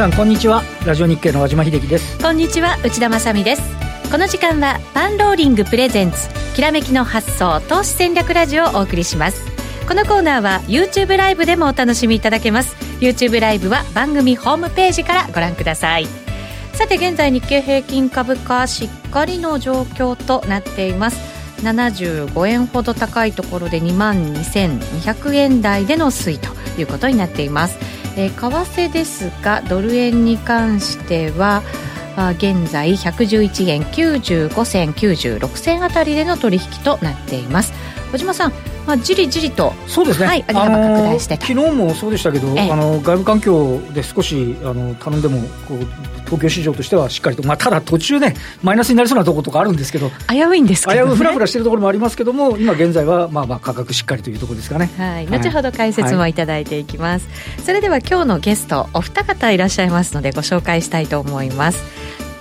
[0.00, 0.62] さんこんにちは。
[0.86, 2.18] ラジオ日経の和島秀樹です。
[2.22, 3.62] こんにちは内田まさです。
[4.10, 9.42] この時間はパンローリングプレゼンツきらめきの発想投資戦略ラジオをお送りします。
[9.86, 12.74] このコーナーは YouTube ライブでもお楽しみいただけます。
[13.00, 16.06] YouTube ライブは番組ホームページからご覧ください。
[16.72, 21.18] さて現在日経平均株価しっかりの状況となっています。
[21.60, 26.48] 75円ほど高いところで2万2200円台での推移と
[26.80, 27.99] いうことになっています。
[28.16, 31.62] え、為替ですがドル円に関しては
[32.36, 37.72] 現在111円95銭96銭あたりでの取引となっています。
[38.12, 38.52] 小島さん
[38.86, 45.78] まあ、じりじりとそうですね、はい、上げ幅拡大して昨日もそうでしたけど、あの外部環境で少しあの頼んでもこう
[46.24, 54.90] 東京市場としてはしっかりと、まあ、ただ途中ね、マイナスになりそうなところとかあるんですけど、危ういんですけど、ね、危うふらふらしてるところもありますけども、今現在はまあまあ価格しっかりというところですかね。
[54.96, 57.26] はい、後ほど解説もいただいていきます。
[57.26, 61.82] はい、それでは今日のゲスト、お二方いらっしゃいますので、ご紹介したいと思います。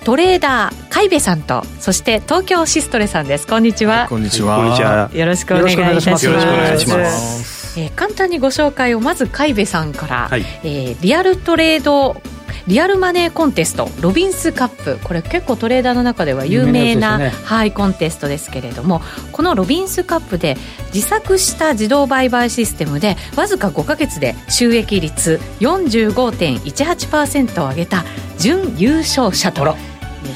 [0.04, 3.48] トレーダー海部さんとそして東京シストレさんです。
[3.48, 5.10] こんにちは、こんにちは。
[5.14, 6.26] よろしくお願いいたします。
[6.26, 7.80] よろしくお願いします。
[7.80, 12.22] えー、簡単にご紹介をまず海部さんから、はい、えー、リアルトレード
[12.70, 15.00] リアルマネーコンテストロビンスカップ。
[15.04, 20.56] これ結構トレーダーの中では有名な、ね、はい、コンテストですけれどもこのロビンスカップで
[20.94, 28.06] 自作した自動売買システムでわずか5か月で収益率45.18%を上げた
[28.38, 29.64] 準優勝者と。
[29.64, 29.70] いう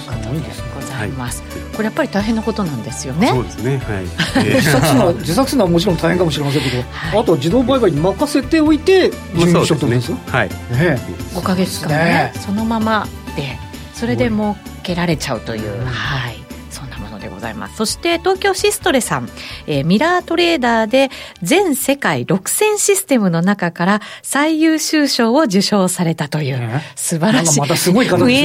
[0.07, 0.62] ことでござ
[1.05, 1.43] います。
[1.73, 3.27] これやっぱり大変なことなんですよね。
[3.29, 3.77] そうですね。
[3.77, 4.01] は
[4.41, 4.45] い。
[4.55, 10.17] 自作するのは 自作するのはもちろん大変かもしれませんけど、はい、あと自動売買に任せておいて準優勝とですよ。
[10.27, 10.49] はい。
[10.49, 10.99] ね、
[11.33, 13.57] 5か月間ね、ね、そのままで
[13.93, 16.32] それで儲けられちゃうという、はい。
[17.43, 17.75] ざいます。
[17.75, 19.29] そして東京シストレさん、
[19.67, 21.09] えー、ミラートレーダーで
[21.41, 26.59] 全世界6000システムの中から最優秀賞を受賞されたという、
[26.95, 28.41] 素晴らしいまたすごい方です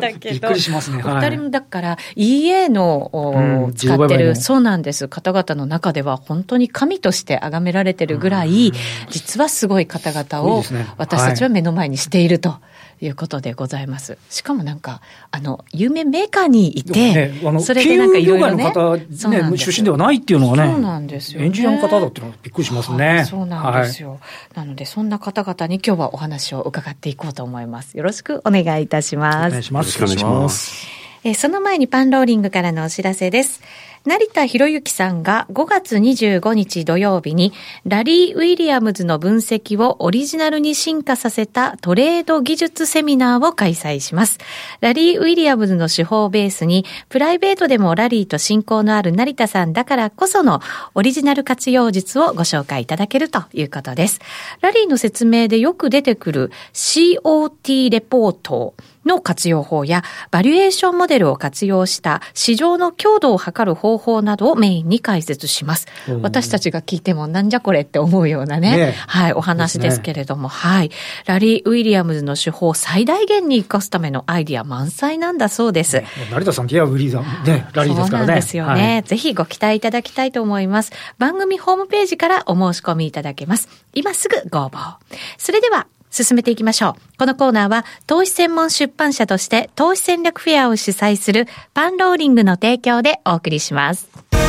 [0.00, 0.18] ね。
[0.20, 5.08] びっくりしますね、お二人もだから EA の、うん、使ってるそうなんです。
[5.08, 8.72] 方々の中では本当に神として崇められてるぐらい、
[9.10, 10.62] 実はすごい方々を
[10.96, 12.56] 私たちは目の前にしていると。
[13.02, 14.16] いうことでございます。
[14.30, 15.00] しかもなんか、
[15.32, 18.64] あの、有名メーカーにいて、ね、あのそれでなんかいろいろね。
[18.64, 20.72] 方、ね、出身ではないっていうのがね。
[20.72, 23.24] そうなんですよ、ね、エンジニアの方だっていうのはびっくりしますね。
[23.28, 24.20] そうなんですよ、はい、
[24.54, 27.96] なので、そんな方々に今日はお話を伺っていこうと思います。
[27.96, 29.48] よろしくお願いいたします。
[29.48, 29.96] お願いします。
[29.96, 31.01] よろしくお願いします。
[31.24, 33.62] えその前にパンローリングからのお知らせです。
[34.04, 37.52] 成田博之さんが5月25日土曜日に
[37.86, 44.38] ラリー・ウィリアムズの分析をオリジナルに進化させたトレード技術セミナーを開催します。
[44.80, 50.60] ラリー・ウィリアムズの手法ベースにプライベートでもラリーと親交のある成田さんだからこその
[50.96, 54.18] オリジナル活用術をご紹介いただけるということです。
[54.60, 65.86] ラリーの説明でよく出てくる COT レポートの活用法や、バリュエーションモデルを活用した市場の強度を測る方法などをメインに解説します。
[66.22, 70.90] 私たちが聞いてもなんじゃこれって思うようなね、ねはい、お話ですけれども、ね、はい。
[71.26, 75.96] ラリー・ウィリアムズの手法を最大限に活かすためのアイディア満載なんだそうです。
[75.96, 78.24] ね、成田さんっていや、ウィリーね、ラリーですからね。
[78.24, 80.92] そうなんですよね、はい、ぜひご期待いただきたいと思います。
[81.18, 83.68] 番組ホームページからお申し込みいただけます。
[83.94, 84.94] 今すぐご応募。
[85.38, 87.18] それでは、進めていきましょう。
[87.18, 94.41] このコーナーは投資専門出版社として投資戦略フェアを主催するパンローリングの提供でお送りします。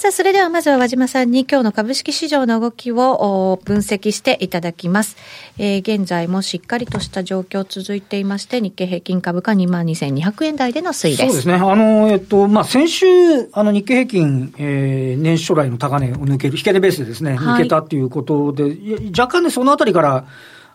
[0.00, 5.18] さあ、それではまずは和島さんに今日の株式市場の動きを分析していただきます。
[5.58, 11.26] えー、現在もしっかりとした状況続いていまして、日経平均株価22,200円台での推移です。
[11.26, 11.54] そうですね。
[11.56, 13.06] あの、えっと、まあ、先週、
[13.52, 20.24] あの、日経平均、えー、年初来の高値を抜ける、引け値ベースでですね、抜けたということで、はい、若干ね、そのあたりから、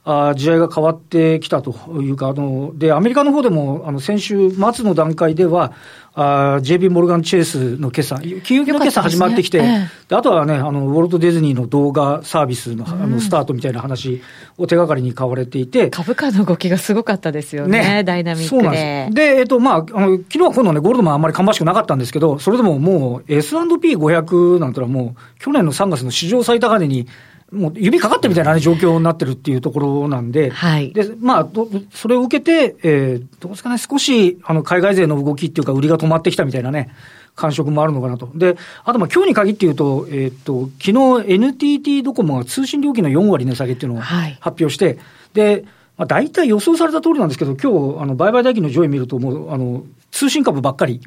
[0.07, 5.73] あ時代が変わってきたというか、あのでアメリカの方でもあの先週末の段階では、
[6.17, 9.91] あ JB モルガン・チェイスの決算、金融の決算始まってきて、ね。
[10.09, 14.21] ええ、あとはね、あのウォルト・ディズニーの動画サービスの,、あのスタートみたいな話
[14.57, 18.03] を手がかりに買われていて、株価の動きがすごかったですよね、ね。
[18.05, 18.49] ダイナミックで。
[18.49, 19.13] そうなんです。
[19.13, 27.07] で、えっとまあ、あの昨日は今度ね、ゴールドマンあんまり芳しくなかったんですけど、それでももう S&P500 なんてのはもう、去年の3月の史上最高値に、
[27.51, 31.49] もう指かかってみたいな、ね、状況になってるっていうところなんで、はい、でまあ、
[31.93, 36.89] それを受けて、えー、どうですかね、少しあの海外勢の動きっていうか、売りが止まってきたみたいなね、
[37.35, 38.31] 感触もあるのかなと。
[38.33, 44.97] で、あとまあ今日に限って言うと、えー、っと、昨日 NTT ドコモが通信料金の4割値下げっていうのを発表して、はい、
[45.33, 45.65] で、
[45.97, 50.99] まあ、大体予想された通りなんですけど、今日、あの、売買代金の上位見ると、もう、あの、通信株ばっかり、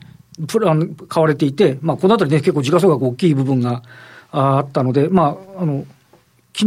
[0.46, 3.82] プラン、買われていて、まあ、このあたりね、結構時価総額大きい部分が
[4.30, 5.86] あったので、まあ、あの、き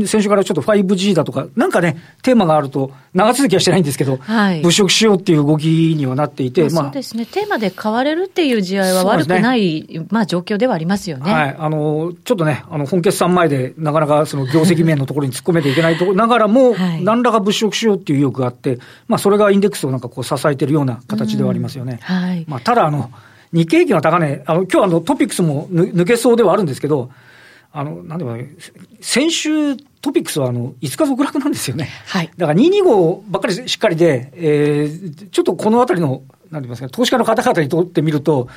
[0.08, 4.62] 先週からちょっと 5G だとか、なんかね、テーマがあると、長続きはしてないんですけど、はい。
[4.62, 5.66] 物色しようっていう動き
[5.98, 11.32] にはなっていて、まあそうですね、テーマで変われるっていう試合は悪くない、まあ、状況ではありますよね。
[11.32, 22.00] はい、あのちょっとね、あの本決算前で、なかなかその業績面のところに突っ込めていけないところながらも、はい何らか物色しようっていう意欲があって、まあ、それがインデックスをなんかこう支えているような形ではありますよね。
[22.04, 22.46] はい。
[22.48, 23.12] まあ、ただあの、
[23.54, 27.10] 日経平均の高値、あの今日あのトピックスもぬ抜けそうではあるんですけど、
[27.74, 28.38] あのなんでも
[29.00, 31.90] 先週、トピックスはあの5日続落なんですよね。
[32.08, 32.32] はい。
[32.38, 38.50] だから225ばっかりしっかりで、えーちょっとこのあたりの、なんて言いますか、投資家の方々にとってみると、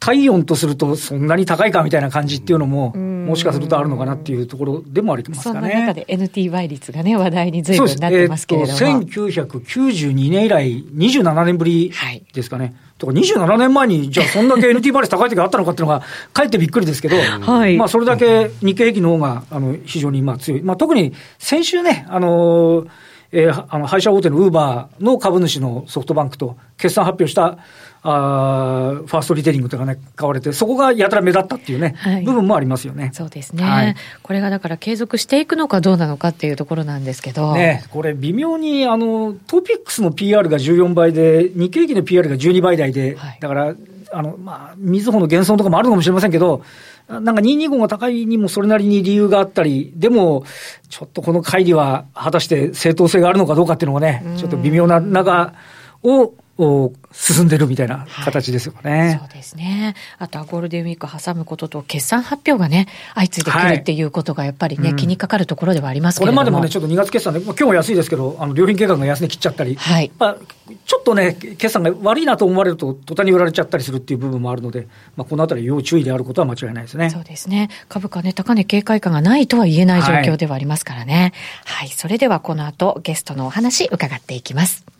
[0.00, 5.74] 体温とするとそんなに高いかみたいな感じっていうのも、もしかするとあるのかなっていうところでもありますそんかね。
[5.74, 8.76] な中で NT 倍率がね、話題に随分なってますけれども。
[8.76, 12.74] そうですえーっと1992年以来、27年ぶりはいですかね。
[12.98, 20.62] とか27年前に、じゃあそんだけ NT 倍率高い時があったのかっていうのが、かえってびっくりですけど、はいまあそれだけ日経平均の方があの非常にまあ強い。
[20.62, 22.88] まあ特に先週ね、あのー
[23.30, 27.58] えーあの配車大手のウーバーの株主のソフトバンクと決算発表した
[28.02, 33.10] あーファーストリテイリングとかね、買われて、そこがやたら目立ったっていうね、はい部分もありますよね。
[33.12, 37.54] そうですね、はいこれがだから継続していくのかどうなのかっていうところなんですけど。
[37.54, 43.74] ね、これ、微妙にあのトピックスの PR が14倍で、日経平均の PR が12倍台で、はいだから、
[44.12, 46.62] あのまあ、みずほの減損とかもあるのかもしれませんけど、
[47.08, 50.44] なんか225が高いにもそれなりに理由があったり、でも、
[50.90, 55.54] ちょっとこの乖離は果たして正当性があるのかどうかっていうのがね、ちょっと微妙な中
[56.02, 59.18] をお進んでるみたいな形ですよね。
[59.20, 59.94] そうですね。
[60.18, 66.40] あとはゴールデンウィーク挟むことと、決算発表がね、相次いでくるっていうことがやっぱりね、うん気にかかるところではありますけれども。
[66.40, 70.36] これまでもね、ちょっと2月決算で、まあ今日も安いですけど、あの良品計画が安値切っちゃったり、はいまあ、
[70.84, 77.20] ちょっとね、決算が悪いなと思われると、途端に売られちゃったりするっていう部分もあるので、まあ、このあたり、要注意であることは間違いないですねそ。
[77.20, 77.70] うですね。
[77.88, 81.32] 株価ね、高値警戒感がないとは言えない状況ではありますからね。
[81.64, 84.97] はい、それではこの後、ゲストのお話伺っていきます。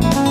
[0.00, 0.21] Bye.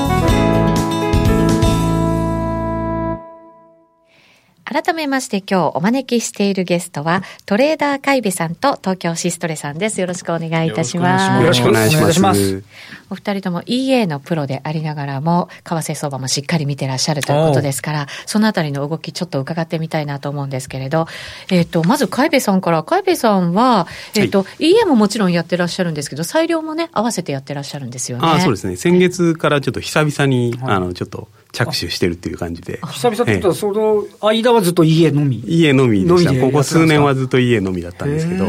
[4.71, 9.99] 改めまして今日お招きしているゲストはトレーダー海部さんと東京シストレさんです。
[9.99, 11.41] よろしくお願いいたします。
[11.41, 12.63] よろしくお願いします
[13.09, 21.05] お二人とも EA のプロでありながらも、為替相場もしっかり見てらっしゃるということですから、そのあたりの動きちょっと伺ってみたいなと思うんですけれど、
[21.49, 28.25] えっ、と、まず海部さんから、海部さんは、えっ、と、EA ももちろんやってらっしゃるんですけど、裁量もね、合わせてやってらっしゃるんですよね。
[28.25, 28.77] あそうですね。
[28.77, 32.79] 先月からちょっと久々に、はいあの、ちょっと着手してるっていう感じで。
[32.91, 35.43] 久々ってことは、その間はずっと家のみ？
[35.45, 36.33] 家のみでした。
[36.33, 38.45] ここ数年はずっと家のみだったんですけど。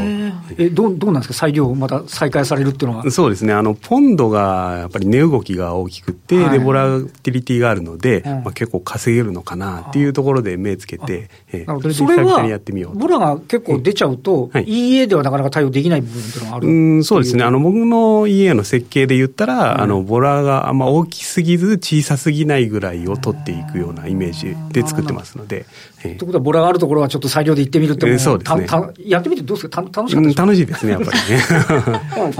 [0.59, 3.11] えどうどうなんですか、裁量また再開されるっていうのは？
[3.11, 3.53] そうですね。
[3.53, 17.45] あの、ポンドがやっぱり値動きが大きくて、はいで、ボラティリティがあるので、うんまあ、結構稼げるのかなっていうところで目つけて、えやってみようとボラが結構出ちゃうと、はい EA ではなかなか対応できない部分っていうのがあるうん、そうですね。
[17.45, 25.67] あの、僕の家の設計で言ったら、うんあの、ボラがあんま大きすぎず、小さすぎないぐらいを取っていくようなイメージで作ってますので、
[26.05, 26.15] ええ。
[26.17, 28.67] ということは、ボラがあるところはちょっと裁量で行ってみるってもえーそうですね。
[28.67, 30.23] たたやってみてどうですか、た楽しかった？
[30.23, 31.13] うんですか、楽しいですね、やっぱ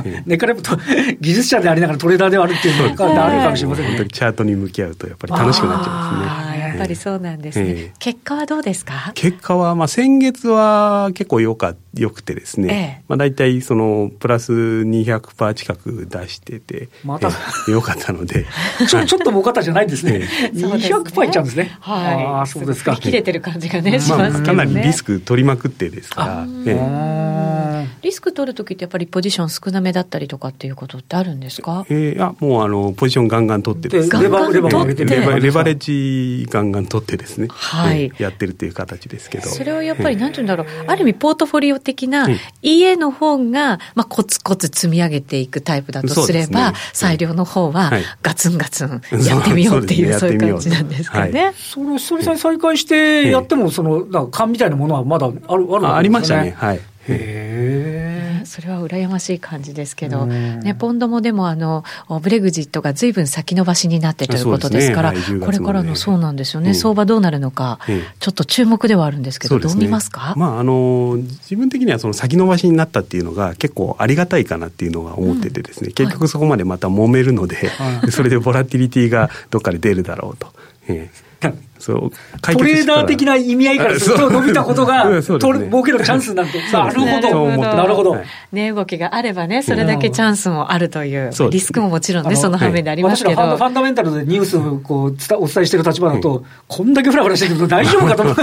[0.05, 0.23] りね。
[0.27, 0.77] ネカレプと
[1.21, 3.91] 技術者でありながらトレーダーではあるっていうのがあるかもしれませんね。
[3.91, 4.11] 本当に。
[4.11, 6.61] チャートに向き合うと、やっぱり楽しくなっちゃいますね。
[6.61, 7.67] やっぱりそうなんですね。
[7.69, 7.93] ええ。
[7.99, 9.13] 結果はどうですか？
[9.15, 13.05] 結果は、まあ、先月は結構良か良くてですね、ええ。
[13.09, 17.29] まあ、大体そのプラス200%近く出してて、また。
[17.29, 17.31] え
[17.69, 17.71] え。
[17.73, 18.47] 良かったので。
[18.89, 20.23] ちょちょっと儲かったじゃない んですね。
[20.59, 21.77] そうですね200%いっちゃうんですね。
[21.81, 22.25] はい。
[22.25, 22.97] ああ、そうですか。
[22.97, 24.47] 切れてる感じがね、しまあ、ますけどね。
[24.47, 31.85] かなりリスク取りまくってですから、ええあリスク取るときってやっぱりポジション少なめだったりとかっていうことってあるんですか？
[31.89, 34.09] えー、あもうあのポジションガンガン取ってです。
[34.09, 34.75] ねでレバーレバレ
[35.27, 38.05] バるレバレッジガンガン取ってですね、はい。
[38.05, 39.49] えーやってるっていう形ですけど。
[39.49, 51.53] それはやっぱり、なんていうんだろう、ある意味、ポートフォリオ的なうん、家の方が、まあ、コツコツ積み上げていくタイプだとすれば、裁量の方ははい、ガツンガツン やってみようっていう、そそうういう感じなんですかね。
[51.57, 56.55] それを久々に再開してやっても、その、なんか勘みたいなものはまだある、あるわけですよあありましたね。
[56.57, 56.77] はい。
[56.77, 58.12] へえ。
[58.47, 60.61] それは羨ましい感じですけど、うん。
[60.61, 61.85] ね、ポンドもでもあの、
[62.23, 65.19] ブレグジットが随分先延ばしになってということですから、ね。
[65.19, 66.75] はい10月これからのそうなんですよね、うん。
[66.75, 68.15] 相場どうなるのか、ええ。
[68.19, 78.11] ちょっと注目ではあるんですけど、どう見ますか、まああの自分的にはその先延ばしになったっていうのが結構ありがたいかなっていうのが思っててですね、結局そこまでまた揉めるので、はい。
[78.13, 80.53] それでボラティリティがどっかで出るだろうと。
[80.89, 81.32] ええ
[81.83, 82.11] そう
[82.41, 88.17] トレーダー的な意味合いからすると、伸びたことが、 儲けるチャンスになると、なるほど、なるほど、
[88.53, 95.11] 値動きがあればね、それだけチャンスもあるという、リスクももちろんね、その反面でありますけど、ファンダメンタルでニュースをこうお
[95.49, 98.23] 伝えしてる立場だと、こんだけふらふらしてるけど、大丈夫かと。
[98.23, 98.43] 思って、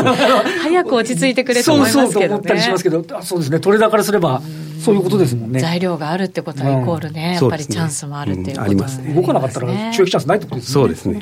[0.62, 4.41] 早く落ち着いてくれと思いますけど、ね、そうそうと思ったりしますけど、そうですね、トレーダーからすれば、
[4.79, 5.60] そういうことですもんね。
[5.60, 9.13] 材料があるってことは、イコールね、やっぱりチャンスもあるっていうことですね。
[9.13, 10.74] 動かなかったら、収益チャンスないってことですね。
[10.74, 11.19] そうですね。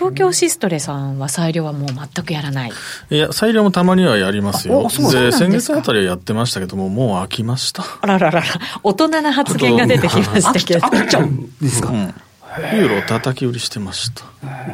[0.00, 2.72] 東京シストレさんは裁量はもう全くやらない
[3.10, 4.84] いや、裁量もたまにはやりますよ。
[4.84, 7.84] で先月あたりはやってましたけども、もう飽きました。
[8.00, 8.46] あらららら、
[8.82, 10.86] 大人な発言が出てきましたけど。
[10.86, 14.24] 飽きちゃうんですか、うん、ユーロ叩き売りしてました。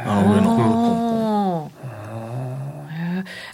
[0.07, 1.73] あの上の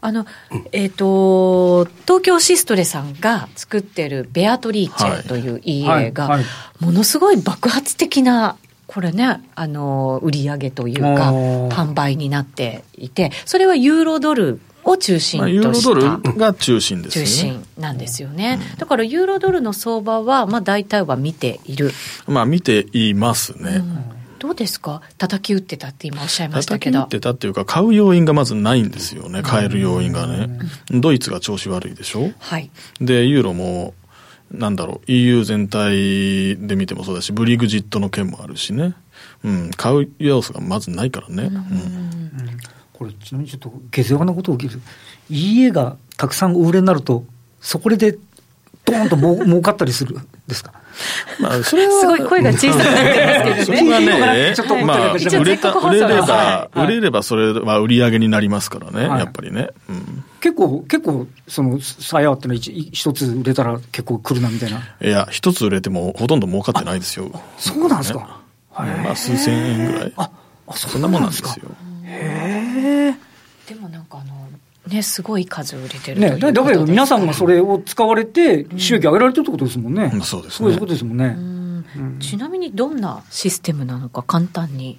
[0.04, 0.26] あの、
[0.72, 6.40] えっ、ー、と、東京シストレさんが作ってるベアトリーチェという EA が、
[6.80, 8.56] ものすごい爆発的な
[8.92, 11.32] これね、あの、売り上げというか、
[11.70, 17.24] 販売になっていて、それはユーロドルを中心とした、ユーロドルが中心ですね。
[17.24, 18.58] 中心なんですよね。
[18.72, 21.92] うん、だからユーロドルの相場は、まあ大体は見ている。
[22.26, 23.76] まあ見ていますね。
[23.76, 24.04] うん
[24.42, 25.02] どうですか？
[25.18, 26.98] 叩き打ってたって今おっしゃいましたけど。
[27.02, 29.40] 叩き打ってたっていうか、買う要因がまずないんですよね。
[29.40, 30.58] 買える要因がね。
[30.90, 32.32] ドイツが調子悪いでしょ？
[32.40, 32.68] はい。
[33.00, 33.94] で、ユーロも
[34.52, 38.94] なんだろう、EU 全体で見てもそうだし、ブリグジットの件もあるしね、
[39.44, 41.44] うん、買う要素がまずないからね。
[41.44, 41.60] うん、うん、
[42.92, 44.76] これ、ちなみにちょっと下世話なことを聞いて、
[45.30, 47.24] EA がたくさんお売れになると、
[47.60, 48.18] そこで
[48.84, 50.72] ドーンとも 儲かったりするんですか？
[51.40, 52.00] まあ、それは。
[52.00, 53.64] すごい声が小さくなってますけどね。
[53.64, 59.68] それはね、ちょっとまあ、売れた、売れれば、売れればそれは売り上げになりますからね、やっぱりね。
[59.88, 64.80] うん結構、結構、その、サヤってのは一つ売れたら結構来るなみたいな。
[65.00, 67.30] いや、一つ売れてもほとんど儲かってないですよ。
[67.58, 68.40] そうなんですか。
[68.76, 70.12] まあ、数千円ぐらい。
[70.16, 70.30] あ、
[70.66, 71.70] あそんなもんなんですよ。
[72.04, 73.72] へえ。
[73.72, 74.48] でもなんかあの、
[74.88, 80.10] ね、すごい数売れてるね、だけど皆さんがそれを使われて、収益上げられてるってことですもんね。
[80.24, 80.58] そうですね。
[80.58, 82.18] そういうことですもんね。
[82.18, 84.98] ちなみにどんなシステムなのか、簡単に。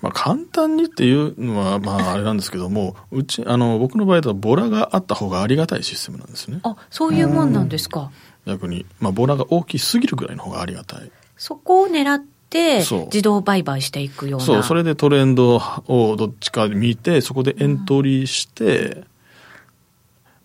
[0.00, 6.60] まあ、簡単にっていうのは、まあ、あれなんですけども、うち、あの、僕の場合だと、ボラがあった方がありがたいシステムなんですね。
[6.62, 8.10] あ、そういうもんなんですか。
[8.46, 11.10] 逆に、まあ、ボラが大きすぎるぐらいの方がありがたい。
[11.36, 12.18] そこを狙っ
[12.50, 14.46] て、自動売買していくような。
[14.46, 19.04] そう、それでトレンドをどっちか見て、そこでエントリーして、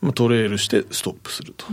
[0.02, 1.66] まあ、トレールしてストップすると。
[1.68, 1.70] う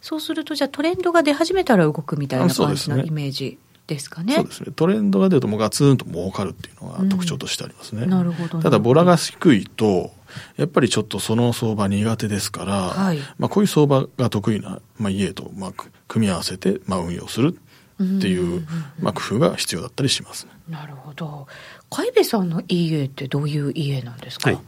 [0.00, 3.58] そうすると、じゃあトレンドが出始めたら動くみたいな感じのイメージ。
[3.90, 4.36] ですかね。
[4.36, 4.72] そうですね。
[4.74, 8.04] トレンドが出るともうガツンと儲かるっていうのが特徴としてありますね。
[8.04, 8.60] うん、なるほど。
[8.60, 10.12] ただボラが低いと、
[10.56, 15.72] やっぱりちょっとその相場苦手ですから、はい、まあこういう相場が得意な、まあ、家とまあ
[16.06, 17.58] 組み合わせてまあ運用する
[18.00, 18.64] っていう、
[19.00, 21.48] まあ工夫が必要だったりします、ね、なるほど。
[21.90, 24.60] 海部さんの家ってどういう家なんですか、はい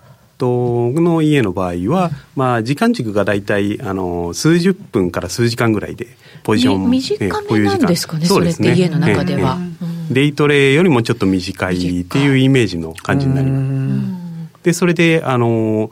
[0.42, 6.08] との家の場合は、まあ、時間軸が大体あの数十分から数時間ぐらいで
[6.42, 9.58] ポジション短めなんですかね、それって家の中では、
[10.10, 14.16] デイトレよりもちょっと短いっていうイメージの感じになりま
[14.58, 14.62] す。
[14.62, 15.90] でそれであの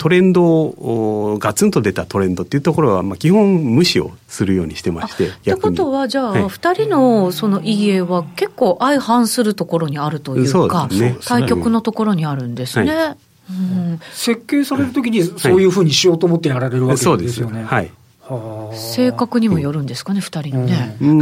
[0.00, 12.94] トレンドガツンと出たトレンドっていうところは、まあ、基本無視をするようにしてましてということはじゃあ、はい、2人のその家は結構相反するところにあるというか、ね、対局のところにあるんですね。
[12.94, 13.16] はい。
[13.50, 17.64] うん、設計されるときにそういうふうにしようと思ってやられるわけですよね。
[17.64, 17.90] はい、
[18.72, 20.96] 性格にもよるんですかね、二、人のね。
[21.00, 21.18] うん、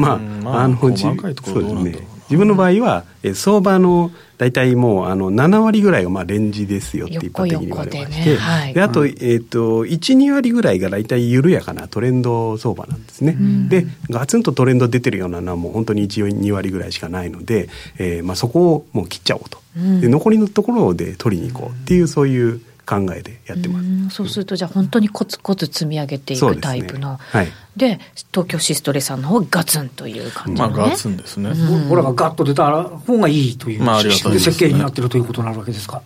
[0.00, 2.20] まあ、まあ、あの、そうですね。
[2.30, 8.36] 自分の場合は、え相場の大体もうあの7割ぐらいがまあレンジですよって一般的に言われまして、で、ね。
[8.36, 17.68] はい、あと,、えーと、12割ぐらいが大体緩やかなトレンド相場なんですね、うん、でガツンとトレンド出てるようなのはもう本当に12割ぐらいしかないので、
[17.98, 23.80] えーまあ、そこをもう切っちゃおうと、うん、で残りのところで取りに行こうっていうそういう考えでやってま
[24.10, 24.16] す。
[24.16, 27.00] そうするとじゃあ本当にコツコツ積み上げていくタイプの。
[27.00, 28.00] で、ねはい、で
[28.32, 31.54] 東京シストレさんの方がガツンという感じの、ね、まあガツンですね。
[31.88, 36.02] ほらがガッと出た方がいいという、まあ、設計になってるということになるわけですか。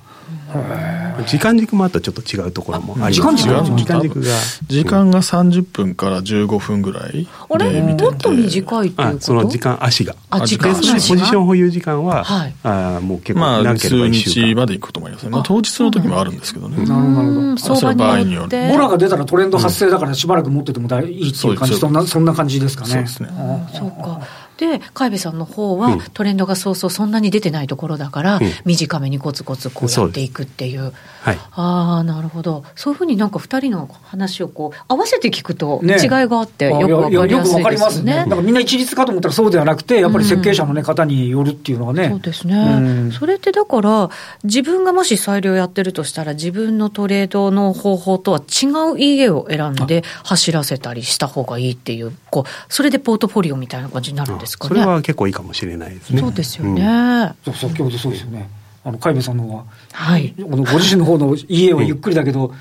[1.27, 4.29] 時間軸もあとちょっと違うところもあります時間軸が。
[4.69, 5.23] 時間が。
[5.25, 7.83] 30分から15分ぐらいあれ？
[7.83, 9.21] もっと短いっていうこと？
[9.21, 10.15] その時間足が。
[10.31, 16.85] あ時間ポジション保有時間は、はい、あもう結構まあ数日までいくと思いますね、まあ、当日の時もあるんですけどね。
[16.85, 17.23] なるほ
[17.55, 18.69] どその場合によって。
[18.71, 21.77] ボラが出たらトレンド発生だからしばらく持っててもいいっていう感じ。
[21.77, 22.91] そんなそんな感じですかね。
[22.91, 23.29] そうですね。
[23.73, 24.21] そうか
[24.59, 30.93] で、海部さんの方は、トレンドがそうそうそんなに出てないところだから、うん、短めにコツコツこうやっていくっていう。
[31.23, 32.65] はい、ああ、なるほど。
[32.77, 38.13] そういうふうになんか2人の話をこう合わせて聞くと違いがあって、よくわかりやすいですね。
[38.13, 42.11] ねなんかみんな一律かと思ったらそうではなくて、やっぱり設計者の、ね、方によるっていうのはね。
[42.11, 42.57] そうですね。
[42.57, 44.11] うん、それってだから、
[44.45, 54.69] 自分がもし裁量やってるとしたら、自分のトレードの方法とは違う家を選んで走らせたりした方がいいっていう、こうそれでポートフォリオみたいな感じになるんですかね。
[54.69, 56.21] それは結構いいかもしれないですね。
[56.21, 57.35] そうですよね。
[57.47, 58.49] うん、先ほどそうですよね。
[58.85, 60.35] あの、海部さんの方は、はい。
[60.37, 62.53] このご自身の方の家をゆっくりだけど、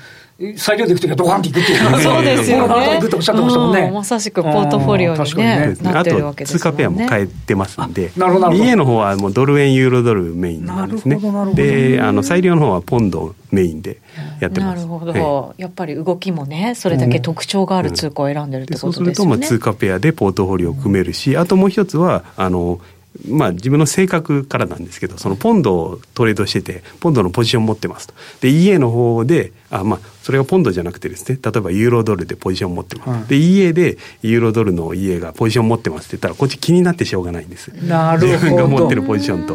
[0.56, 2.00] 裁量でいくときはドカンっていくっていう。
[2.02, 2.98] そうですよね。
[3.00, 3.90] グッとおっしゃってましたもんね。
[3.92, 6.56] まさしくポートフォリオにね、なってるわけですね。
[6.56, 8.52] あと、通貨ペアも変えてますんで、なるほど。
[8.52, 11.20] 家の方はもうドル円、ユーロドルメインなんですね。
[11.54, 14.00] で、あの、裁量の方はポンドメインで
[14.40, 14.76] やってます。
[14.76, 15.54] なるほど。
[15.56, 19.04] やっぱり動きもね、それだけ特徴がある通貨を選んでるってことですね。
[19.04, 22.80] そうすると、まあ、通貨ペアでポートフォリオを組めるし、あともう一つは、あの、
[23.28, 28.14] まあ、自分の性格からなんですけどそのポンドをトレードしててポンドのポジション持ってますと。
[28.40, 37.68] で EA の方であ、まあ、それがポンドじゃなくてですね例えばユーロドルでポジション持ってます、で EA でユーロドルの EA がポジション持ってますって言ったらこっち気になってしょうがないんです。
[37.86, 38.32] なるほど。
[38.32, 39.54] 自分が持ってるポジションと、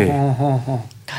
[0.00, 0.08] え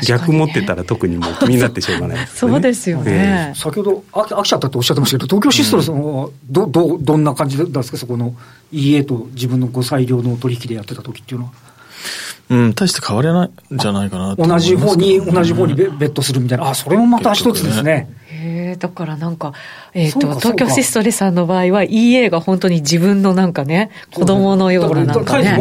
[0.00, 2.18] え、逆持ってたら特にもう気になってしょうがない。
[2.18, 7.98] です、ね、そうですよね、えー、先ほど飽きちゃったっておっしゃってましたけど東京シストレスはどどどんな感じなんですか？
[7.98, 8.34] そこの
[8.72, 11.52] EA と自分のご裁量の取引でやってた時っていうのは
[12.50, 18.08] うん、大して変われないんじゃないかな同じ方に、同じ方にベットするみたいな、あ、それもまた一つですね。
[18.28, 19.52] へだからなんか、
[19.94, 25.58] えっ、ー、と、東京シストレさんの場合は EA が本当に自分のなんかね、子供のようななんかね。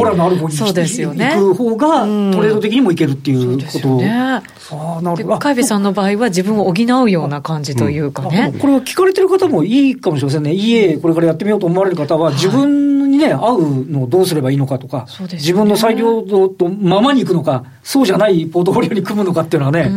[0.51, 1.35] そうですよね。
[1.35, 3.89] 行く方が、トレード的にもいけるっていうこと。
[3.89, 4.11] うん、ね。
[4.11, 5.39] ああ、なるほど。
[5.39, 8.51] 海部さんの場合は自分を補うような感じというかね。
[8.53, 10.51] うん、これは聞かれてる方もいいかもしれませんね。
[10.51, 12.90] EA これからやってみようと思われる方は、自分に
[13.21, 19.89] ね、合うのをどうすればいいのかとか、ね、自分の裁量とままにいくのか、そうじゃないポートフォリオに組むのかっていうのはね、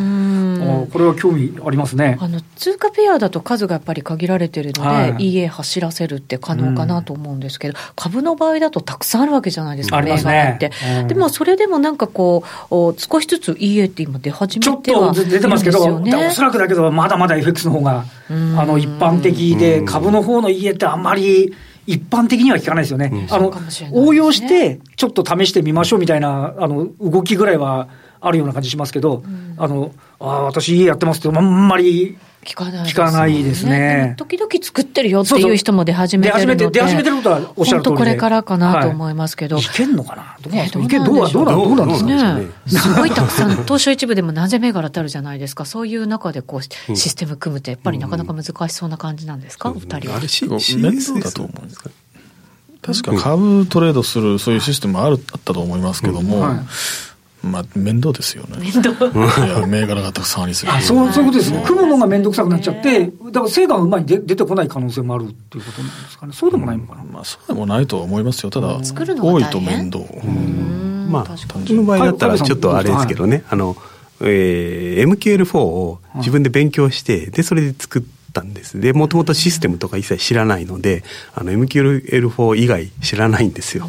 [0.91, 2.17] これは興味ありますね。
[2.21, 21.55] あの通貨ペアだと数がやっぱり限られてるので、はい、EA 走らせるって可能かなと思うんですけど、うん、株の場合だとたくさんあるわけじゃないですか、銘柄、って、うん、でもそれでもなんかこう、少しずつ EA って今出始めては、ちょっと出てますけど、ね、おそらくだけど、まだまだ FX の方が、あの一般的で、株の方の EA ってあんまり。
[21.87, 23.11] 一般的には効かないですよね。
[23.13, 23.53] うん、あの、
[23.93, 27.89] 応用して、ちょっと試してみましょうみたいな、あの、動きぐらいは
[28.21, 34.15] あるような感じしますけど、うん、あの、ああ、私家やってますってあんまり聞かない、聞かないですね。
[34.17, 36.71] 時々作ってるよっていう人も出始めてるので。
[36.71, 39.57] 出始めてることはおっしゃる通り本当これからかなと思いますけど。
[39.57, 40.37] はい、いけんのかな？
[40.41, 42.35] どうなんですか、ね、どうどうどうなんですか？
[42.39, 42.47] ね。
[42.67, 45.65] すごいたくさん、東証一部でも何千銘柄ってあるじゃないですか？
[45.65, 50.11] そういう中でこう、システム組むってやっぱりなかなか難しそうな感じなんですか、お二人。
[50.11, 50.17] は。
[50.17, 50.27] あれ、
[50.79, 51.91] 面倒だと思うんですか？
[52.83, 56.59] 確か株トレードするそういうシステムあるあったと思いますけども、はい
[57.45, 58.59] まあ、面倒ですよね。
[58.59, 60.81] 面倒いや、銘柄がたくさんありすぎて。
[60.81, 61.63] そう、そういうことですね。
[61.67, 66.33] 組むのが面倒くさくなっちゃって、だから成果がうまいに出てこない可能性もあるっていうことなんですかね。
[66.33, 67.05] そうでもないのかな。
[67.05, 68.51] まあ、そうでもないとは思いますよ。
[68.51, 70.05] ただ、多いと面倒。
[71.09, 73.77] まあ、うちの場合だったらちょっとあれですけどね、あの、
[74.21, 78.81] えー、MQL4 を自分で勉強して、で、それで作って、ったんです。
[78.81, 81.05] で、もともとシステムとか一切知らないので、
[81.35, 83.89] あの MQL4 以外知らないんですよ。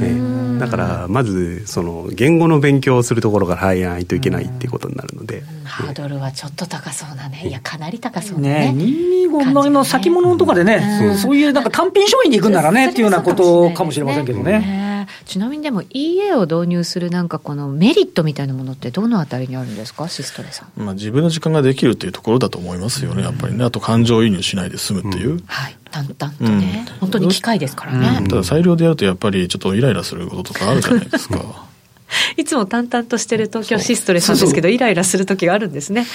[0.00, 0.13] え
[0.58, 5.42] だから、まず、その、言語の勉強をするところから入らないといけないっていうことになるので。
[5.64, 7.46] ハードルはちょっと高そうなね。
[7.46, 8.72] いや、かなり高そうね。
[8.72, 8.84] ね
[9.30, 14.83] 225の先物とかでね、そういうなんか単品商品に行くんならね、っていうようなことかもしれませんけどね。
[15.26, 20.08] ちなみにでも EA を導入するなんかこのメリットみたいなものってどのあたりにあるんですか？
[20.08, 23.64] シストレさん、まあ、自分の時間ができるっていうところだと思いますよね、やっぱりね。
[23.64, 25.76] あと感情移入しないで済むっていう、うん、はい。
[25.90, 31.66] 淡々とね、うん、本当に機械ですからね、うん、ただ裁量でやるとやっぱりちょっとイライラすることとかあるじゃないですか。
[32.36, 36.06] いつも淡々としてる東京シストレさんですけどイライラする時があるんですね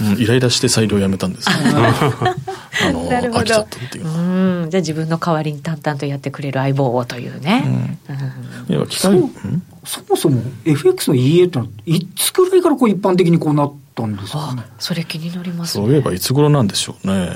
[0.00, 3.40] うん、イライラして裁量をやめたんです あのなるほど。
[3.40, 4.06] 飽きちゃったっていう。
[4.06, 4.70] うん。
[4.70, 7.98] じゃあ自分の代わりに淡々とやってくれる相棒をというね、
[8.68, 9.20] うん、いや機械
[9.84, 17.34] そもそも FX の EA ってのはいつくらいからこう一般的にこうなったんですか、ね、それ気になります、ね、そういえばいつ頃なんでしょうね。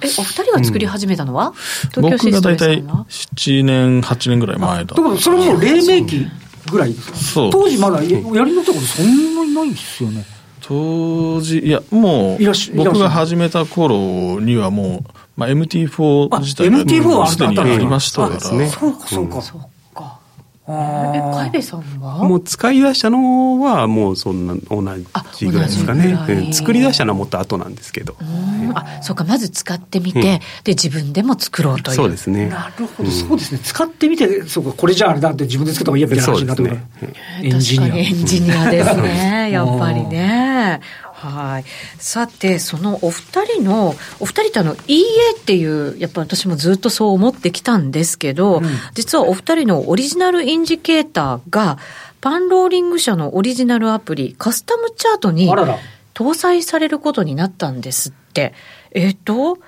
[0.00, 1.54] えお二人が作り始めたのは、
[1.96, 6.26] うん、僕が大体7年8年ぐらい前だだからそれも黎明期
[6.70, 10.24] ぐらいですか、そう当時まだやりのったことそんなにないですよね
[10.68, 12.38] 当時いやもう
[12.74, 18.40] 僕が始めた頃にはもう、まあ、MT4 自体がすでにありましたから。
[18.40, 18.56] そ
[18.88, 19.42] うかそうか。
[19.42, 19.68] そうか
[20.68, 24.82] え、海部さんはもう使い出したのはもうそんな同
[25.34, 26.52] じぐらいですかね。
[26.52, 28.16] 作り出したのはもっと後なんですけど。
[28.74, 31.96] あ、そうか、まず使ってみて、うん、で、自分でも作ろうという。
[31.96, 32.48] そうですね。
[32.48, 33.60] なるほど、そうですね。
[33.62, 36.74] 使ってみて、そうか、これじゃああれだって自分で作った方がいいやみたいな話になってくる。
[36.74, 36.82] ね、
[37.42, 37.96] エンジニア。
[37.96, 39.50] エンジニアですね。
[39.52, 40.80] やっぱりね。
[41.30, 41.64] はい。
[41.98, 45.02] さて、そのお二人の、お二人とあの EA
[45.36, 51.78] っていう、やっぱ私もずっとそう思ってきたんですけど、うん、実はお二人のオリジナルインジケーターが、
[52.20, 55.48] パンローリング社のオリジナルアプリ、カスタムチャートに
[56.14, 58.54] 搭載されることになったんですって。
[58.92, 59.58] えっ、ー、と、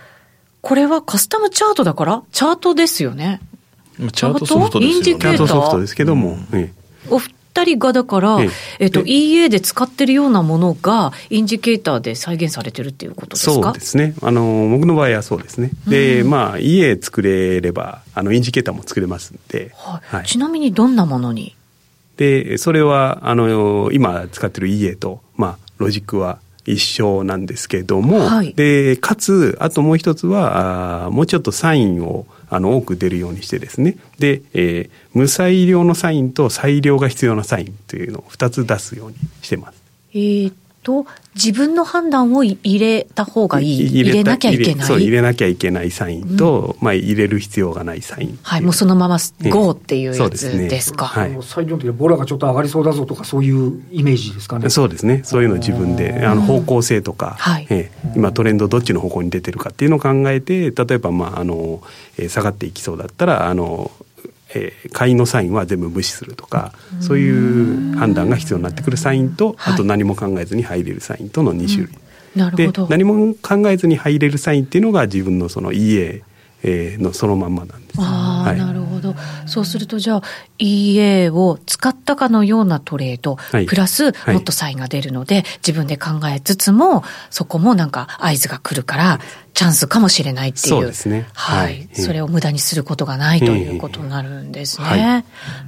[0.61, 2.23] これはカスタムチャートだから？
[2.33, 3.40] チャートですよね。
[4.12, 5.21] チャートソフトですよね。
[5.21, 6.38] チャートソフトですけども。
[6.53, 6.75] うん、
[7.11, 8.38] お二人がだから、
[8.79, 13.53] えっと、EA で使ってるようなものが、インジケーターで再現されてるっていうことですか？
[13.53, 14.14] そうですね。
[14.23, 15.71] あの、僕の場合はそうですね。
[15.87, 19.73] で、まあ、EA 作れれば、あの、インジケーターも作れますんで。
[19.75, 20.16] はい。
[20.16, 21.55] はい、ちなみにどんなものに？
[22.16, 26.40] で、それは、あの、今使ってる EA と、まあ、ロジックは
[26.72, 39.83] 一緒なんですけども、はい、で、かつ、あともう一つは、あもうちょっとサインを、あの多く出るようにしてですねで、えー、無裁量のサインと裁量が必要なサインというのを2つ出すようにしてます。
[40.14, 40.52] えー
[40.88, 44.87] と自分の判断を入れた方がいい入れなきゃいけない。
[44.87, 49.18] そう入れなきゃいけないサインと、うん、まあ、入れる必要がないサインはいもうそのまま
[49.51, 54.70] GO っていうやつですか、ね、はい、最の時ボラがちょっと上がりそうだぞとかそういうイメージですかね。
[54.70, 55.20] そうですね。
[55.24, 57.66] そういうの自分であの方向性とか、はい。
[57.68, 61.83] えー、今トレンドどっちの方向に出てるかっていうのを考えて例えばまああの、
[62.16, 63.90] えー、下がっていきそうだったらあの
[64.54, 71.94] えー、買いのサインは全部無視するとかそういう判断が必要になってくるサインとあと何も考えずに入れるサインとの2種類、
[72.34, 72.87] なるほど。
[72.88, 76.22] 何も考えずに入れるサインっていうのが自分のその EA
[76.64, 78.01] のそのまんまなんです。
[78.01, 79.14] ああ、はい、なるほど。
[79.47, 80.23] そうするとじゃあ
[80.59, 89.21] EA を使ったかのようなトレード、はい、プラスもっとサインが出るので、はい、自分で考えつつもそこもなんか合図が来るから
[89.55, 90.66] チャンスかもしれないっていう。
[90.68, 91.27] そうですね。
[91.33, 91.88] はい。
[91.92, 95.25] それを無駄にすることがないということになるんですね。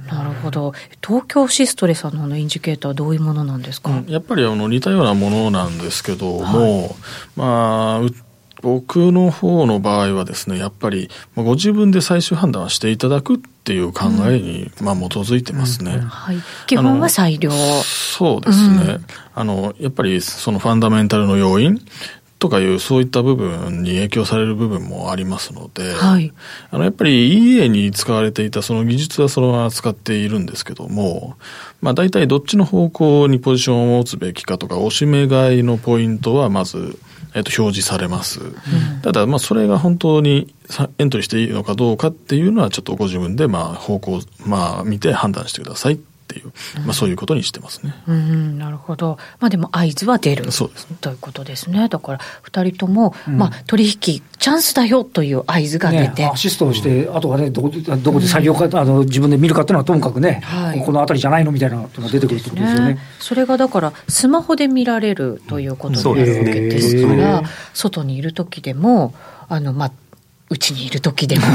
[0.09, 0.73] なるほど。
[1.05, 6.95] 東京シストレさんのインジケーターはどういうものなんですか、うん、やっぱりあの似たようなものなんですけども、
[7.35, 8.30] まあ、
[8.61, 15.91] 僕の方の場合はですね、やっぱりご自分で最終判断はしていただくっていう考えに、まあ、基づいてますね。
[15.91, 17.51] うんうん、はい、基本は裁量。
[17.51, 19.75] そうですね、うん、あの。
[19.79, 21.81] やっぱりそのファンダメンタルの要因
[22.41, 26.33] とかいうそういった部分に影響される部分もありますので、はい、
[26.71, 31.37] あのやっぱり EA に使われていたその技術はそのまま使っているんですけども、
[31.81, 36.97] まあ大体どっちの方向にポジションを持つべきかとか、おしめ買いのポイントはまず、
[37.33, 38.41] えっと、表示されます。
[38.41, 40.53] うん、ただ、まあ、それが本当に
[40.97, 45.97] エントリーしていいのかどうかっていうのは、ちょっとご自分で、まあ、方向、まあ、見て判断してくださいっ
[46.33, 46.51] ていう、
[46.85, 47.93] まあ、そういうことにしてますね。
[48.07, 49.17] うん、なるほど。
[49.39, 51.89] まあ、でも合図は出るそうです、ね、ということですね。
[51.89, 56.23] だから、二人とも、うん、まあ、取引、チャンスだよという合図が出て。
[56.23, 62.97] ね、アシストをして、あとはね、どこどこで作業か、あの自分で見るかっていうのはともかくね、はい、この辺りじゃないのみたいなのが出てくるってことですよね。
[63.19, 69.13] それがだから、スマホで見られるということになるわけですから、外にいる時でも、
[69.47, 69.91] あの、まあ、
[70.51, 71.45] うちにいる時でも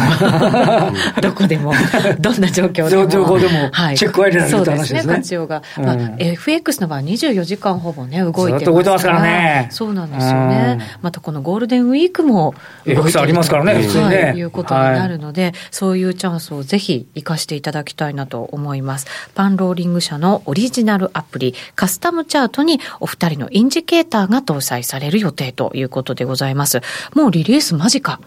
[1.20, 1.74] どこでも
[2.18, 5.00] どんな状況でも情報でもチェックは入れられるって話ですね。
[5.02, 9.68] そうですね活用が、まあ FX の場合24時間ほぼね動いてます動いてますからね。
[9.70, 10.78] そうなんですよね。
[11.02, 12.54] またこのゴールデンウィークも
[12.86, 19.06] 動いてるありますからね普通にね、はい、いうことになるので、はい、そういうチャンスをぜひ生かしていただきたいなと思います。
[19.34, 26.80] パンローリング社のオリジナルアプリカスタムチャートにお二人のインジケーターが搭載される予定ということでございます。
[27.14, 28.18] もうリリース間近。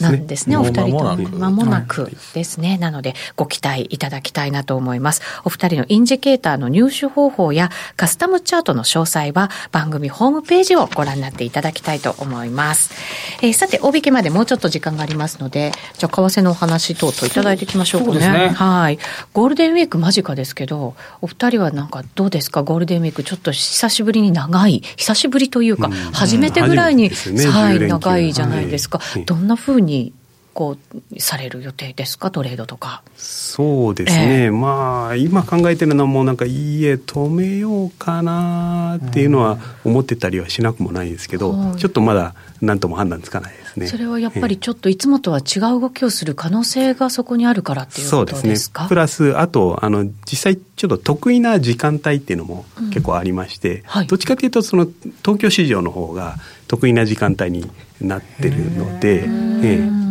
[0.00, 0.56] なんですね。
[0.56, 2.78] お二人とも間もなくですね。
[2.78, 5.22] なので、ご期待いただきたいなと思います。
[5.44, 12.94] お二人のインジケーターの入手方法やカスタムチャートの詳細は番組ホームページをご覧になっていただきたいと思います。
[13.42, 18.28] えー、さて、大引けまでもうちょっと時間がありますので、じゃあ、為替のお話等々いただいていきましょうかね。
[18.28, 18.98] ねはい。
[19.32, 22.62] ゴールデンウィーク間近ですけど、お二人はなんかどうですか？
[22.62, 29.00] ゴールデンウィークちょっと久しぶりに長い、久しぶりというか、初めてぐらいに、はい、長いじゃないですか。
[29.26, 30.12] どんなふうに
[30.52, 30.76] こ
[31.10, 32.30] うされる予定ですか？
[32.30, 33.02] トレードとか。
[33.16, 43.86] そうですね、えー、まあ今考えてるのはもうなんかいいえ止めようかなっていうのは思ってたりはしなくもないですけど、うん、ちょっとまだ何とも判断つかないですね。
[43.88, 48.42] それはやっぱりちょっといつもとは違う動きをする可能性がそこにあるからっていうことですか？
[48.42, 48.88] そうですね。
[48.88, 54.86] プラスあとあの実際ちょっと得意な時間帯っていうのも結構ありまして、うんはい、どっちかというとその
[55.24, 56.36] 東京市場の方が
[56.68, 57.68] 得意な時間帯に
[58.00, 60.04] なってるので、ええ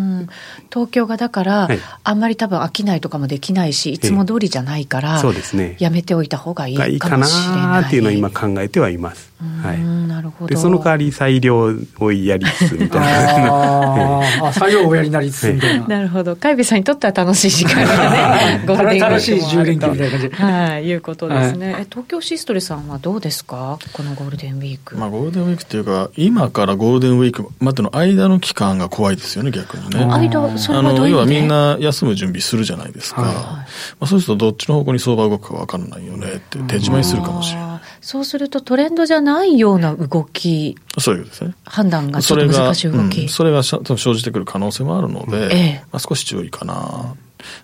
[0.72, 5.76] 東京がだから、はい、あんまり多分飽きないとかもできないし、いつも通りじゃないから、そうですね。
[5.80, 6.93] やめておいた方がいいかもしれない。
[6.93, 9.33] いいかなっていうのを今考えてはいます。
[9.62, 10.47] はい、なるほど。
[10.47, 14.21] でその代わり裁量をやりつつみたいな。
[14.47, 16.36] あ 裁量をやりなりつつみたいな、なるほど。
[16.36, 20.29] 海部さんにとっては楽しい時間がねゴールデンウィーク楽しい10連休みたいな感じ。
[20.36, 23.79] はい、いうことですね、はい、東京シストレさんはどうですか？
[23.93, 24.97] このゴールデンウィーク。
[24.97, 30.06] まあゴールデンウィークっていうか今からゴールデンウィークまでの間の期間が怖いですよね逆にね。
[30.06, 33.65] 間それはどういう要はみんな休む準備するじゃないですか、はい、ま
[34.01, 41.56] あ、そうするとどっちの方向に相場動くか分からないよねって手締まいするかもしれないそうするとトレンドじゃないような動き、そういうですね。
[41.63, 43.30] 判断がちょっと難しい動き。
[43.30, 47.16] それが,、それが生じてくる可能性もあるので、ええ、まあ、少し注意かな。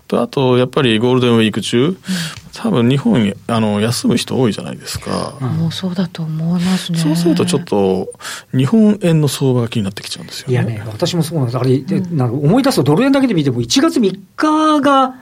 [0.07, 1.97] とあと、やっぱりゴールデンウィーク中、
[2.53, 5.37] 多分日本あの休む人多いじゃないですか。
[5.41, 6.99] もうそうだと思いますね。
[6.99, 8.09] そうするとちょっと、
[8.55, 10.53] 日本円の相場が気になってきちゃうんですよね。
[10.53, 11.57] いやね、私もそうなんです。
[11.57, 15.13] あれ、うん、なんか思い出すとドル円だけで見ても、1月3日が、に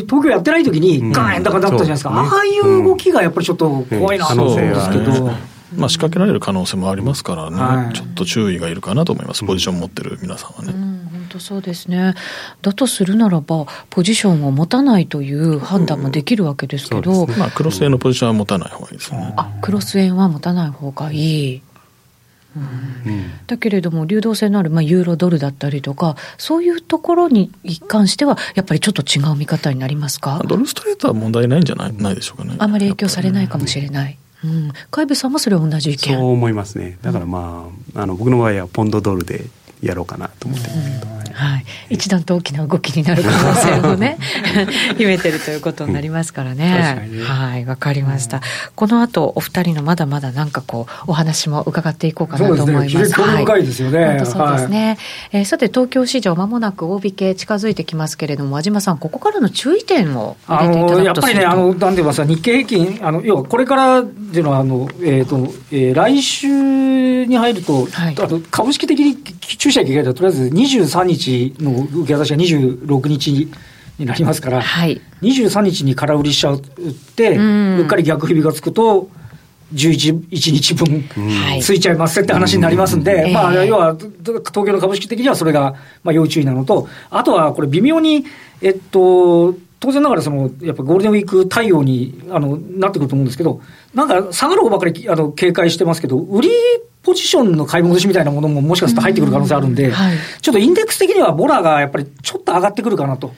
[0.00, 4.56] 東京やってない時に、ガーン高だったじゃないですか、うんね、ああいう動きがやっぱりちょっと怖いなと思うん。
[4.56, 5.30] ですけど。
[5.76, 10.72] まあ、仕掛けられる可能性もありますからね、はい、ちょっと注意がいるかなと思います、ポジション持ってる皆さんはね。
[10.72, 12.14] 本当そうですね。
[12.60, 19.32] だとするならば、ポジションを持たないという判断もできるわけですけど、ね、まあ、クロス円のポジションは持たない方がいいですね。
[19.36, 21.62] あクロス円は持たない方がいい。
[22.56, 22.58] う
[23.10, 27.52] ん、だけれども、流動性のある、まあ、ユーロドルだったりとか、そういうところに
[27.86, 30.42] 関しては、やっぱりちょっと違う見方になりますか？
[30.46, 32.56] ドルストレートは問題ないんじゃないないでしょうかね。
[32.58, 34.18] あまり影響されないかもしれない。
[34.42, 36.16] うん、海部さんもそれは同じ意見。
[36.16, 36.98] そう思いますね。
[37.02, 39.44] だからまあ,、あの僕の場合はポンドドルで
[39.82, 44.18] やろうかなと思ってるんけど、はい、一段と大きな動きになる可能性もね
[44.98, 47.64] 秘めてるということになりますからね、うん、はい。
[47.64, 48.40] わかりました、
[48.74, 52.90] この後お二人のまだまだなんかこうお話も伺っていこうかなと思います。
[52.90, 54.98] そうですね、はい、ですよね、本当そうですね、はい、
[55.32, 65.36] えー、さて東京市場まもなく大引け近づいてきますけれども和島さんここからの注意点を入れていただくとやっぱりねあのなんて言いますか日経平均あの要はこれからっていうのはあの、えーと
[65.70, 69.16] えー、来週に入ると、はい、あと株式的に
[69.56, 73.50] 注意しなきゃいけないととりあえず23日の受け渡しが26日
[73.98, 79.08] になりますから、はい、23日に空売りしちゃって、うっかり逆日々がつくと、
[79.74, 81.04] 11日分
[81.62, 88.24] ついちゃいますって話になりますんで、まあ、要は東京の株式的にはそれがまあ要注意なのと、あとはこれ、微妙に、
[88.62, 93.62] えっと、当然ながらその、やっぱゴールデンウィーク対応にあのなってくると思うんですけど、
[93.94, 96.50] なんか下がる方ばかりあの警戒してますけど、売り
[97.02, 103.32] ポジションの買い戻しみたいなものももしかすると入ってくる可能性あるんで、はい、ちょっとインデックス的にはボラがやっぱりちょっと上がってくるかなと。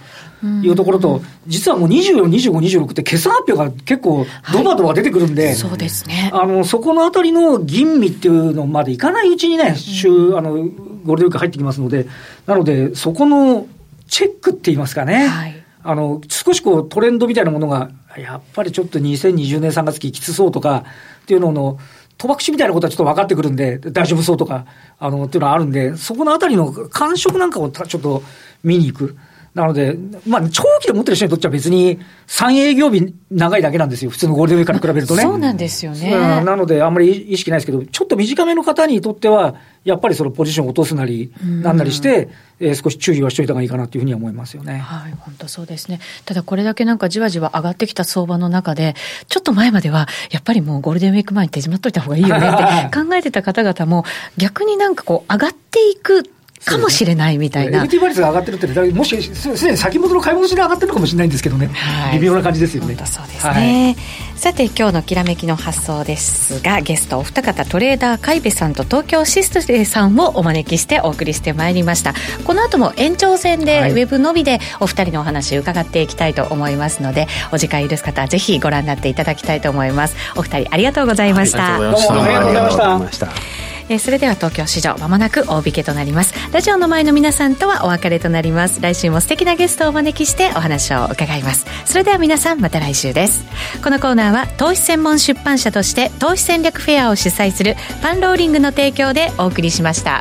[0.61, 6.33] いうところと、実はもう24、25、26って決算発表が結構ドバドバ出てくるんで、はい、そうですね。
[6.35, 12.09] あの、そこのあたりの吟味っていうのまでいかないうちにね、週、あの、ゴールデンウィーク入ってきますので、
[12.46, 13.68] なので、そこの
[14.09, 15.28] チェックって言いますかね。
[15.28, 20.85] はい、あの、少しこうトレンドみたいなものが、やっぱりちょっと2020年3月期きつそうとか
[21.23, 21.79] っていうのの、
[22.18, 24.66] 賭博士みたいなことはちょっと分かってくるんで、大丈夫そうとか、
[24.99, 28.23] あの、っていうのはあるんで、そこのあたりの感触なんかをちょっと
[28.62, 29.16] 見に行く。
[29.54, 34.10] なので、まあ、長期で持ってる人にとっては別に3営業日長いだけなんですよ。
[34.10, 35.22] 普通のゴールデンウィークから比べるとね。
[35.22, 36.10] そうなんですよね。
[36.42, 44.78] なので、あんまり意識ないですけど、ちょっと短めの方にとっては、やっぱりそのポジションを落とすなり、なんなりして、えー、少し注意はしといた方がいいかなというふうには思いますよね。
[44.78, 46.00] はい、本当そうですね。
[46.24, 48.94] ただこれだけなんかじわじわ上がってきた相場の中で、
[49.28, 54.04] ちょっと前までは、やっぱりもうゴールデンウィーク前に手締まっといた方がいいよねって考えてた方々も、
[54.38, 56.30] 逆になんかこう上がっていく
[56.64, 57.85] かもしれないみたいな。
[57.85, 62.96] LT 倍率が上がってるって、もしすでに先物の買い戻しで上がってるかもしれないんですけどね、はい、微妙な感じですよね。
[63.05, 63.96] そうですね、
[64.33, 72.14] はい、さて、今日のきらめきの発想ですが、ゲストお二方、トレーダー、海部さんと東京シストレさんをお招きしてお送りしてまいりました。
[72.44, 80.16] この後も延長戦で、ウェブのみでお二人のお話伺っていきたいと思いますので、お時間許す方はぜひご覧になっていただきたいと思います。
[80.37, 81.75] お二人ありがとうございました。
[81.75, 83.71] ありがとうございました。
[83.92, 86.33] えー、それでは東京市場まもなく大引けとなります。
[86.50, 88.81] ラジオの前の皆さんとはお別れとなります。
[88.81, 91.66] 来週も素敵なゲストをお招きしてお話を伺います。
[91.85, 93.44] それでは皆さんまた来週です。
[93.85, 100.20] このコーナーは投資専門出版社として投資戦略フェアを主催するパンローリングの提供でお送りしました。